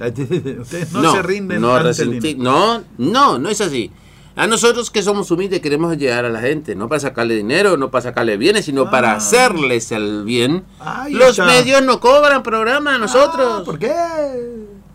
Ustedes 0.00 0.92
no, 0.92 1.12
se 1.12 1.22
rinden 1.22 1.60
no, 1.60 1.76
ante 1.76 2.02
el 2.02 2.20
dinero. 2.20 2.42
no, 2.42 2.84
no, 2.96 3.38
no 3.38 3.50
es 3.50 3.60
así. 3.60 3.90
A 4.36 4.48
nosotros 4.48 4.90
que 4.90 5.00
somos 5.02 5.30
humildes 5.30 5.60
queremos 5.60 5.96
llegar 5.96 6.24
a 6.24 6.28
la 6.28 6.40
gente, 6.40 6.74
no 6.74 6.88
para 6.88 6.98
sacarle 7.00 7.36
dinero, 7.36 7.76
no 7.76 7.90
para 7.92 8.02
sacarle 8.02 8.36
bienes, 8.36 8.64
sino 8.64 8.90
para 8.90 9.12
Ah. 9.12 9.16
hacerles 9.16 9.92
el 9.92 10.24
bien. 10.24 10.64
Ahí 10.80 11.12
Los 11.12 11.30
está. 11.30 11.46
medios 11.46 11.82
no 11.82 12.00
cobran 12.00 12.42
programa 12.42 12.96
a 12.96 12.98
nosotros. 12.98 13.60
Ah, 13.60 13.64
¿Por 13.64 13.78
qué? 13.78 13.94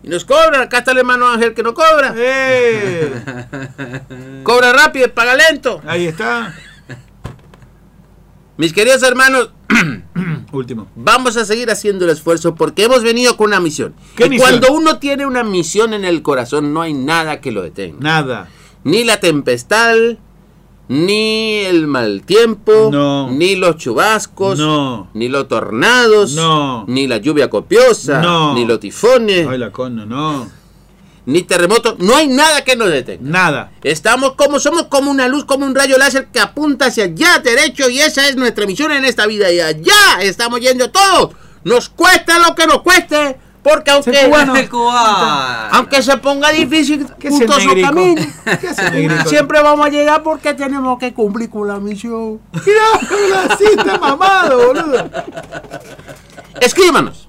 Y 0.02 0.08
nos 0.08 0.26
cobran, 0.26 0.60
acá 0.62 0.78
está 0.78 0.92
el 0.92 0.98
hermano 0.98 1.26
Ángel 1.26 1.54
que 1.54 1.62
no 1.62 1.72
cobra. 1.72 2.12
¡Eh! 2.16 3.12
Cobra 4.44 4.72
rápido 4.72 5.06
y 5.06 5.10
paga 5.10 5.34
lento. 5.34 5.80
Ahí 5.86 6.06
está. 6.06 6.54
Mis 8.58 8.72
queridos 8.74 9.02
hermanos, 9.02 9.52
Último. 10.52 10.86
vamos 10.96 11.36
a 11.38 11.44
seguir 11.46 11.70
haciendo 11.70 12.04
el 12.04 12.10
esfuerzo 12.10 12.54
porque 12.54 12.84
hemos 12.84 13.02
venido 13.02 13.36
con 13.38 13.48
una 13.48 13.60
misión. 13.60 13.94
¿Qué 14.16 14.26
y 14.26 14.30
misión? 14.30 14.48
cuando 14.60 14.72
uno 14.74 14.98
tiene 14.98 15.24
una 15.24 15.44
misión 15.44 15.94
en 15.94 16.04
el 16.04 16.20
corazón, 16.22 16.74
no 16.74 16.82
hay 16.82 16.92
nada 16.92 17.40
que 17.40 17.52
lo 17.52 17.62
detenga. 17.62 17.96
Nada. 18.00 18.48
Ni 18.84 19.04
la 19.04 19.20
tempestad, 19.20 19.94
ni 20.88 21.58
el 21.66 21.86
mal 21.86 22.22
tiempo, 22.22 22.88
No. 22.90 23.30
ni 23.30 23.54
los 23.54 23.76
chubascos, 23.76 24.58
No. 24.58 25.08
ni 25.14 25.28
los 25.28 25.46
tornados, 25.48 26.32
No. 26.32 26.84
ni 26.88 27.06
la 27.06 27.18
lluvia 27.18 27.48
copiosa, 27.50 28.52
ni 28.54 28.64
los 28.64 28.80
tifones, 28.80 29.46
Ay, 29.46 29.58
la 29.58 29.70
cono, 29.70 30.04
no. 30.06 30.48
ni 31.26 31.42
terremotos. 31.42 31.98
No 31.98 32.16
hay 32.16 32.26
nada 32.26 32.64
que 32.64 32.74
nos 32.74 32.90
detenga. 32.90 33.22
Nada. 33.22 33.72
Estamos 33.84 34.32
como, 34.34 34.58
somos 34.58 34.84
como 34.84 35.10
una 35.10 35.28
luz, 35.28 35.44
como 35.44 35.64
un 35.64 35.74
rayo 35.74 35.96
láser 35.96 36.26
que 36.32 36.40
apunta 36.40 36.86
hacia 36.86 37.04
allá 37.04 37.38
derecho 37.38 37.88
y 37.88 38.00
esa 38.00 38.26
es 38.28 38.34
nuestra 38.36 38.66
misión 38.66 38.90
en 38.90 39.04
esta 39.04 39.26
vida. 39.26 39.52
Y 39.52 39.60
allá 39.60 40.22
estamos 40.22 40.60
yendo 40.60 40.90
todos. 40.90 41.30
Nos 41.62 41.88
cuesta 41.90 42.38
lo 42.38 42.54
que 42.54 42.66
nos 42.66 42.80
cueste, 42.82 43.38
porque 43.62 43.90
aunque, 43.90 44.12
cubano. 44.70 45.68
aunque 45.72 46.02
se 46.02 46.16
ponga 46.18 46.50
difícil 46.50 47.06
¿Qué 47.18 47.28
es 47.28 47.40
el 47.40 47.46
juntos 47.46 47.62
su 47.62 47.80
camino, 47.80 48.22
siempre 49.26 49.62
vamos 49.62 49.86
a 49.86 49.90
llegar 49.90 50.22
porque 50.22 50.54
tenemos 50.54 50.98
que 50.98 51.12
cumplir 51.12 51.50
con 51.50 51.68
la 51.68 51.78
misión. 51.78 52.40
Mira, 52.52 53.74
está 53.74 53.98
mamado, 53.98 54.68
boludo. 54.68 55.10
Escríbanos, 56.60 57.28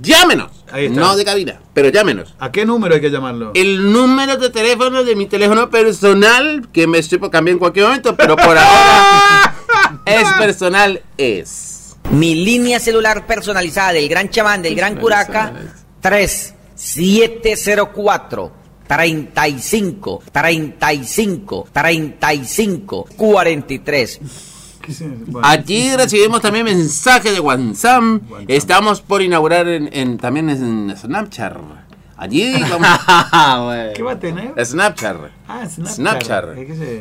llámenos, 0.00 0.64
Ahí 0.70 0.86
está. 0.86 1.00
no 1.00 1.16
de 1.16 1.24
cabina, 1.24 1.60
pero 1.72 1.88
llámenos. 1.88 2.34
¿A 2.38 2.52
qué 2.52 2.64
número 2.66 2.94
hay 2.94 3.00
que 3.00 3.10
llamarlo? 3.10 3.52
El 3.54 3.92
número 3.92 4.36
de 4.36 4.50
teléfono 4.50 5.02
de 5.02 5.16
mi 5.16 5.26
teléfono 5.26 5.70
personal, 5.70 6.68
que 6.72 6.86
me 6.86 6.98
estoy 6.98 7.18
por 7.18 7.30
cambiar 7.30 7.54
en 7.54 7.58
cualquier 7.58 7.86
momento, 7.86 8.14
pero 8.16 8.36
por 8.36 8.56
ahora 8.56 9.54
es 10.06 10.28
personal, 10.34 11.02
es... 11.16 11.79
Mi 12.12 12.34
línea 12.34 12.80
celular 12.80 13.26
personalizada 13.26 13.92
del 13.92 14.08
Gran 14.08 14.28
Chamán, 14.30 14.62
del 14.62 14.74
Gran 14.74 14.96
Curaca, 14.96 15.52
3704 16.00 18.52
35 18.86 20.22
35 20.32 21.68
35 21.72 23.06
43. 23.16 24.20
¿Qué 24.82 24.92
se- 24.94 25.06
bueno, 25.08 25.46
Allí 25.46 25.94
recibimos 25.94 26.40
también 26.40 26.64
mensajes 26.64 27.32
de 27.32 27.38
WhatsApp. 27.40 28.02
Estamos 28.48 29.00
por 29.02 29.22
inaugurar 29.22 29.68
en, 29.68 29.88
en- 29.92 30.16
también 30.18 30.48
en 30.50 30.96
Snapchat. 30.96 31.54
Allí 32.20 32.52
vamos. 32.70 33.74
¿Qué 33.94 34.02
va 34.02 34.12
a 34.12 34.18
tener? 34.18 34.52
Snapchat. 34.64 35.16
Ah, 35.48 35.66
Snapchat. 35.66 35.94
Snapchat. 35.94 36.44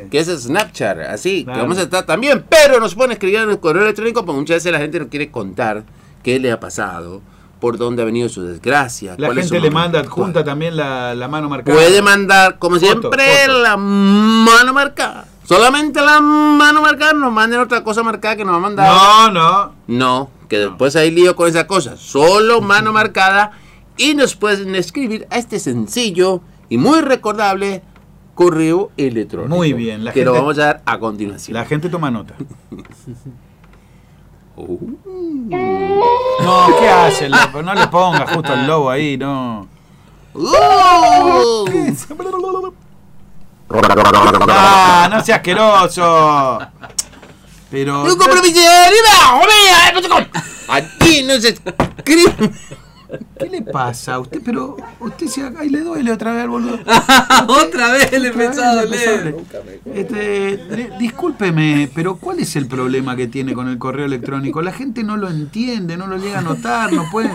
¿Qué 0.10 0.24
se- 0.24 0.34
es 0.34 0.44
Snapchat, 0.44 0.98
así, 1.10 1.44
Claro. 1.44 1.58
que 1.58 1.62
vamos 1.64 1.78
a 1.78 1.82
estar 1.82 2.06
también, 2.06 2.46
pero 2.50 2.80
nos 2.80 2.96
pueden 2.96 3.12
escribir 3.12 3.40
en 3.42 3.50
el 3.50 3.60
correo 3.60 3.84
electrónico 3.84 4.26
porque 4.26 4.40
muchas 4.40 4.56
veces 4.58 4.72
la 4.72 4.80
gente 4.80 5.00
no 5.00 5.10
quiere 5.10 5.30
contar 5.30 5.84
qué 6.24 6.40
le 6.40 6.52
ha 6.52 6.60
pasado 6.60 7.22
por 7.60 7.78
dónde 7.78 8.02
ha 8.02 8.06
venido 8.06 8.30
su 8.30 8.42
desgracia. 8.44 9.16
La 9.18 9.28
cuál 9.28 9.40
es 9.40 9.46
gente 9.46 9.58
su 9.58 9.64
le 9.66 9.70
manda 9.72 10.00
adjunta 10.00 10.44
también 10.46 10.78
la, 10.78 11.14
la 11.14 11.28
mano 11.28 11.50
marcada. 11.50 11.76
Puede 11.78 12.02
mandar, 12.02 12.58
como 12.58 12.76
Foto, 12.78 12.86
siempre, 12.88 13.26
foto. 13.46 13.58
la 13.60 13.76
mano 13.76 14.74
marcada. 14.74 15.26
Solamente 15.44 16.00
la 16.00 16.22
mano 16.22 16.82
marcada, 16.82 17.12
no 17.14 17.30
manden 17.32 17.60
otra 17.60 17.84
cosa 17.84 18.04
marcada 18.04 18.38
que 18.38 18.46
nos 18.46 18.54
va 18.54 18.58
a 18.58 18.62
mandar. 18.62 18.88
No, 18.88 19.32
no. 19.32 19.74
No, 19.88 20.30
que 20.48 20.60
después 20.60 20.96
hay 20.96 21.12
lío 21.12 21.36
con 21.36 21.50
esa 21.50 21.68
cosa. 21.68 21.98
Solo 21.98 22.62
mano 22.62 22.94
marcada 22.94 23.52
y 24.00 24.16
nos 24.16 24.36
pueden 24.36 24.74
escribir 24.76 25.28
a 25.30 25.38
este 25.38 25.60
sencillo 25.60 26.42
y 26.70 26.78
muy 26.80 27.02
recordable 27.02 27.84
correo 28.34 28.92
electrónico. 28.98 29.54
Muy 29.56 29.74
bien, 29.74 30.04
la 30.06 30.14
que 30.14 30.24
lo 30.26 30.32
gente- 30.32 30.42
vamos 30.42 30.58
a 30.60 30.66
dar 30.66 30.82
a 30.86 30.98
continuación. 30.98 31.54
La 31.54 31.66
gente 31.66 31.90
toma 31.90 32.10
nota. 32.10 32.34
Uh. 34.56 34.80
No, 35.50 36.68
¿qué 36.80 36.90
hace 36.90 37.30
lobo? 37.30 37.62
No 37.62 37.74
le 37.74 37.88
ponga 37.88 38.26
justo 38.28 38.54
el 38.54 38.66
lobo 38.68 38.90
ahí, 38.90 39.18
no. 39.18 39.68
Ah, 44.50 45.08
no 45.12 45.24
sea 45.24 45.36
asqueroso. 45.38 46.60
Pero. 47.70 48.04
¡Un 48.04 48.18
compromiso 48.18 48.60
de 48.60 48.68
arriba! 48.68 49.42
¡No 49.94 50.10
con- 50.10 50.28
Aquí 50.70 51.24
no 51.24 51.40
se 51.40 51.50
escribe. 51.50 52.34
¿Qué 53.40 53.50
le 53.50 53.62
pasa 53.62 54.16
a 54.16 54.20
usted? 54.20 54.42
Pero 54.44 54.78
usted 55.00 55.28
se 55.28 55.42
ahí 55.58 55.70
le 55.70 55.82
duele 55.82 56.12
otra 56.12 56.34
vez 56.34 56.44
al 56.44 56.50
boludo. 56.50 56.80
Otra 57.48 57.92
vez 57.92 58.12
le 58.12 58.28
empezó 58.28 58.64
a 58.64 58.76
doler. 58.76 59.36
Este, 59.86 60.90
discúlpeme, 61.00 61.90
pero 61.94 62.18
¿cuál 62.18 62.40
es 62.40 62.56
el 62.56 62.68
problema 62.68 63.16
que 63.16 63.28
tiene 63.28 63.54
con 63.54 63.68
el 63.68 63.78
correo 63.78 64.06
electrónico? 64.06 64.62
La 64.62 64.72
gente 64.72 65.04
no 65.04 65.18
lo 65.18 65.30
entiende, 65.30 65.98
no 65.98 66.08
lo 66.08 66.18
llega 66.18 66.40
a 66.40 66.42
notar, 66.42 66.92
no 66.94 67.06
puede. 67.12 67.32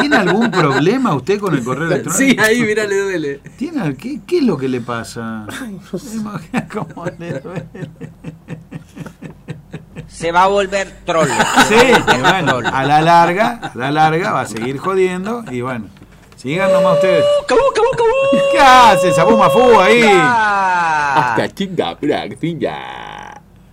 ¿Tiene 0.00 0.16
algún 0.16 0.50
problema 0.50 1.14
usted 1.14 1.38
con 1.38 1.54
el 1.54 1.64
correo 1.64 1.86
electrónico? 1.86 2.18
Sí, 2.18 2.36
ahí, 2.38 2.62
mira, 2.62 2.86
le 2.86 2.98
duele. 2.98 3.40
¿Tiene, 3.56 3.96
qué, 3.96 4.20
¿Qué 4.26 4.38
es 4.38 4.44
lo 4.44 4.56
que 4.58 4.68
le 4.68 4.80
pasa? 4.80 5.46
¿Se 5.96 6.16
imagina 6.16 6.68
cómo 6.68 7.06
le 7.18 7.40
duele? 7.40 7.90
Se 10.08 10.32
va 10.32 10.44
a 10.44 10.48
volver 10.48 11.00
troll. 11.04 11.28
Sí, 11.68 11.76
y 11.76 12.20
bueno, 12.20 12.58
a 12.72 12.84
la 12.84 13.00
larga, 13.00 13.60
a 13.62 13.72
la 13.74 13.90
larga 13.90 14.32
va 14.32 14.40
a 14.42 14.46
seguir 14.46 14.78
jodiendo 14.78 15.44
y 15.50 15.60
bueno, 15.60 15.86
sigan 16.36 16.72
nomás 16.72 16.94
ustedes. 16.94 17.24
¿Qué 18.52 18.58
hace 18.60 19.08
esa 19.10 19.24
Mafú 19.24 19.78
ahí? 19.80 20.02
Ah. 20.04 21.36
chinga, 21.54 21.96
pura 21.96 22.26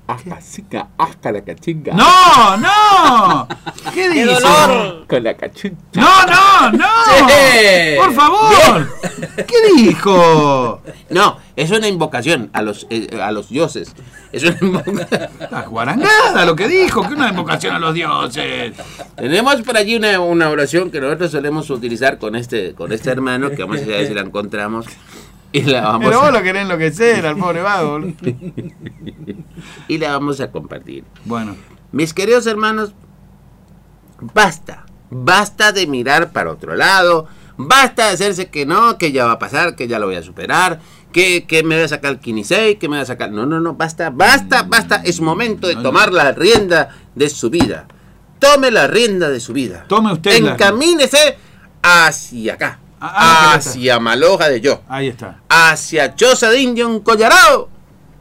Hasta 0.08 0.40
chica, 0.40 0.88
hasta 0.98 1.34
la 1.34 1.42
cachinga. 1.42 1.94
¡No, 1.94 2.56
no! 2.56 3.48
¿Qué 3.94 4.04
¡Qué 4.04 4.10
dice? 4.10 4.26
dolor! 4.26 5.06
Con 5.06 5.22
la 5.24 5.36
cachinga. 5.36 5.76
¡No, 5.96 6.26
no, 6.26 6.72
no! 6.72 6.88
Sí. 7.06 7.96
¡Por 7.98 8.14
favor! 8.14 8.88
¿Qué 9.36 9.74
dijo? 9.76 10.82
No, 11.10 11.38
es 11.58 11.72
una 11.72 11.90
invocación 11.90 12.50
a 12.54 12.62
los, 12.62 12.88
eh, 12.90 13.20
a 13.22 13.34
los 13.34 13.50
dioses. 13.50 13.94
Es 14.32 14.44
una 14.44 14.58
invocación. 14.62 15.30
La 15.52 15.64
guarangada 15.64 16.46
lo 16.46 16.56
que 16.56 16.70
dijo, 16.70 17.06
que 17.06 17.14
una 17.14 17.30
invocación 17.30 17.76
a 17.76 17.80
los 17.80 17.94
dioses. 17.94 18.76
Tenemos 19.18 19.62
por 19.64 19.76
allí 19.76 19.98
una, 19.98 20.22
una 20.22 20.50
oración 20.50 20.90
que 20.90 21.02
nosotros 21.02 21.32
solemos 21.32 21.70
utilizar 21.70 22.18
con 22.18 22.38
este, 22.38 22.74
con 22.74 22.94
este 22.94 23.10
hermano, 23.10 23.50
que 23.50 23.64
vamos 23.64 23.82
a 23.82 23.86
ver 23.86 24.08
si 24.08 24.14
la 24.14 24.22
encontramos. 24.22 24.86
Y 25.54 25.62
la 25.62 25.82
vamos, 25.82 26.06
Pero 26.08 26.20
vos 26.20 26.30
a, 26.30 26.32
lo 26.32 26.44
querés 26.44 26.63
enloquecer 26.63 27.25
al 27.25 27.38
pobre 27.38 27.62
vago. 27.62 28.00
y 29.88 29.98
la 29.98 30.12
vamos 30.12 30.39
a 30.42 30.51
compartir. 30.51 31.04
Bueno, 31.25 31.56
Mis 31.92 32.13
queridos 32.13 32.46
hermanos, 32.48 32.94
basta, 34.20 34.86
basta 35.10 35.72
de 35.72 35.88
mirar 35.88 36.32
para 36.32 36.51
otro 36.51 36.75
lado, 36.75 37.27
basta 37.58 38.08
de 38.08 38.13
hacerse 38.13 38.50
que 38.50 38.65
no, 38.65 38.98
que 38.98 39.12
ya 39.12 39.26
va 39.26 39.34
a 39.34 39.39
pasar, 39.39 39.76
que 39.76 39.88
ya 39.88 40.00
lo 40.00 40.08
voy 40.08 40.15
a 40.15 40.24
superar, 40.24 40.80
que, 41.12 41.45
que 41.45 41.63
me 41.63 41.76
voy 41.76 41.86
a 41.86 41.88
sacar 41.88 42.12
el 42.12 42.19
Kinisei, 42.19 42.78
que 42.78 42.89
me 42.89 42.98
voy 42.98 43.04
a 43.04 43.06
sacar... 43.06 43.32
No, 43.32 43.45
no, 43.45 43.60
no, 43.60 43.74
basta, 43.76 44.10
basta, 44.10 44.63
basta, 44.63 44.98
es 45.06 45.22
momento 45.22 45.67
de 45.67 45.76
No, 45.76 45.82
no. 45.82 45.89
tomar 45.89 46.12
la 46.12 46.32
rienda 46.34 46.89
de 47.15 47.30
su 47.30 47.50
vida. 47.50 47.88
Tome 48.39 48.69
la 48.69 48.86
rienda 48.88 49.30
de 49.30 49.39
su 49.39 49.54
vida. 49.54 49.86
Tome 49.88 50.12
usted 50.13 50.39
la- 50.41 50.52
Encamínese 50.52 51.38
hacia 51.82 52.54
acá, 52.56 52.80
Ah, 53.00 53.54
hacia 53.56 54.00
Maloja 54.00 54.50
de 54.50 54.60
Yo, 54.62 54.82
ahí 54.90 55.08
está. 55.08 55.40
hacia 55.50 56.16
Choza 56.16 56.50
de 56.50 56.60
Indio 56.62 56.88
en 56.90 57.00
Collarao, 57.02 57.70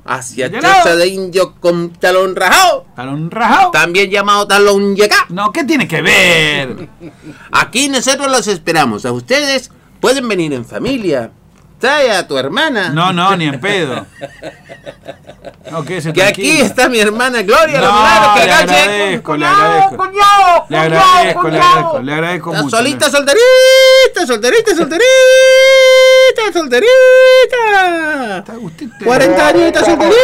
hacia. 0.05 0.51
Choza 0.51 0.97
de 0.97 1.07
Indio 1.09 1.55
con 1.61 1.91
talón 1.95 2.37
rajado, 2.37 2.87
¿Talón 2.95 3.31
rajado? 3.31 3.71
también 3.71 4.11
llamado 4.11 4.47
talón 4.47 4.95
yecá. 4.95 5.27
No, 5.31 5.51
¿qué 5.53 5.65
tiene 5.65 5.89
que 5.89 6.03
ver? 6.03 6.89
Aquí 7.53 7.89
nosotros 7.89 8.31
los 8.31 8.47
esperamos. 8.49 9.07
A 9.07 9.12
ustedes 9.12 9.71
pueden 10.01 10.29
venir 10.29 10.53
en 10.53 10.65
familia. 10.65 11.31
Trae 11.79 12.11
a 12.11 12.27
tu 12.27 12.37
hermana. 12.39 12.89
No, 12.91 13.12
no, 13.12 13.37
ni 13.37 13.47
en 13.47 13.61
pedo. 13.61 14.07
No, 15.70 15.85
que 15.85 15.96
aquí 15.99 16.12
tranquila. 16.12 16.64
está 16.66 16.88
mi 16.88 16.99
hermana 16.99 17.42
Gloria. 17.42 17.81
No, 17.81 17.92
milagro 17.92 18.35
que 18.35 18.44
le 18.46 18.53
agradezco, 18.53 19.37
le 19.37 19.46
Cuñado, 19.46 19.62
agradezco. 19.64 19.96
cuñado, 19.96 20.64
Le 20.68 20.77
cuñado, 20.79 21.05
agradezco, 21.07 21.42
le 21.42 21.51
cuñado. 21.51 21.66
agradezco, 21.68 21.99
le 22.03 22.12
agradezco 22.14 22.51
Está 22.51 22.62
mucho. 22.64 22.77
solita, 22.77 23.05
le- 23.07 23.12
solterita, 23.12 24.27
solterita, 24.27 24.75
solterita, 24.75 26.53
solterita. 26.53 28.38
Está 28.38 28.53
usted 28.59 28.87
te- 28.99 29.05
40 29.05 29.46
añitos 29.49 29.85
solterita. 29.85 30.16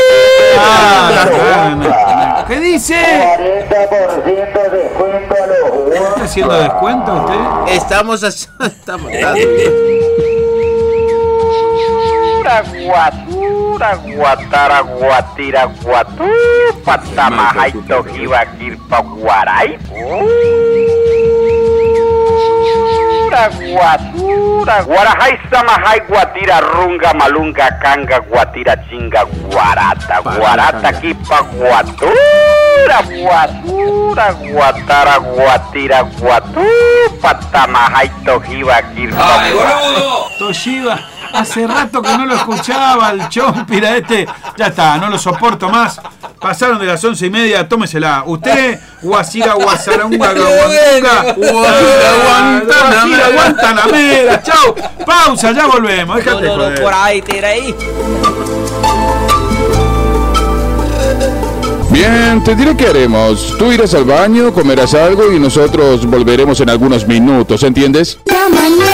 Ah, 0.58 1.28
no, 1.30 1.76
no, 1.76 1.88
no. 1.88 2.46
¿Qué 2.48 2.60
dice? 2.60 2.94
40% 2.96 4.70
descuento 4.72 5.34
a 5.34 5.46
los 5.46 5.94
¿Está 5.94 6.24
haciendo 6.24 6.54
descuento 6.54 7.12
usted? 7.14 7.74
Estamos, 7.74 8.24
a- 8.24 8.28
estamos 8.66 9.10
Guatura, 12.60 13.96
guatara, 13.96 14.82
guatira, 14.84 15.64
guatú, 15.80 16.28
patamajay, 16.84 17.72
tojiba, 17.88 18.44
kirpa, 18.60 19.00
guaray. 19.00 19.78
Guatura, 23.32 23.48
guatura, 23.48 24.82
guarajay, 24.84 25.38
samajay, 25.48 26.00
guatira, 26.06 26.60
runga, 26.60 27.14
malunga, 27.14 27.70
kanga, 27.80 28.20
guatira, 28.20 28.76
chinga, 28.90 29.24
guarata, 29.48 30.20
guarata, 30.20 30.92
kipa, 31.00 31.40
guatura, 31.56 32.98
guatura, 33.08 34.26
guatara, 34.44 35.16
guatira, 35.24 36.02
guatú, 36.20 36.68
patamajay, 37.22 38.10
tojiba, 38.26 38.82
kirpa, 38.92 39.40
¡Ay, 39.40 39.52
boludo! 39.56 40.28
Toshiba, 40.38 40.98
hace 41.32 41.66
rato 41.66 42.02
que 42.02 42.16
no 42.16 42.26
lo 42.26 42.34
escuchaba 42.34 43.10
el 43.10 43.28
chompira 43.28 43.96
este. 43.96 44.26
Ya 44.56 44.66
está, 44.66 44.98
no 44.98 45.08
lo 45.08 45.18
soporto 45.18 45.68
más. 45.68 46.00
Pasaron 46.40 46.78
de 46.78 46.86
las 46.86 47.02
once 47.04 47.26
y 47.26 47.30
media, 47.30 47.68
tómesela. 47.68 48.24
Usted, 48.26 48.78
Guasira, 49.02 49.54
Guasarunga, 49.54 50.32
Guaguantunga, 50.32 51.34
Guasira, 51.36 53.28
Guantanamera. 53.34 54.42
Chau, 54.42 54.74
pausa, 55.06 55.52
ya 55.52 55.66
volvemos. 55.66 56.16
Déjate 56.16 56.42
No, 56.46 56.48
no, 56.48 56.56
no, 56.56 56.62
joder. 56.64 56.82
por 56.82 56.94
ahí, 56.94 57.22
tira 57.22 57.48
ahí. 57.48 57.74
Bien, 61.90 62.42
te 62.42 62.54
diré 62.56 62.74
qué 62.74 62.86
haremos. 62.88 63.54
Tú 63.58 63.70
irás 63.70 63.92
al 63.94 64.04
baño, 64.04 64.52
comerás 64.52 64.94
algo 64.94 65.30
y 65.30 65.38
nosotros 65.38 66.06
volveremos 66.06 66.58
en 66.60 66.70
algunos 66.70 67.06
minutos, 67.06 67.62
¿entiendes? 67.62 68.18
La 68.24 68.48
mañana 68.48 68.91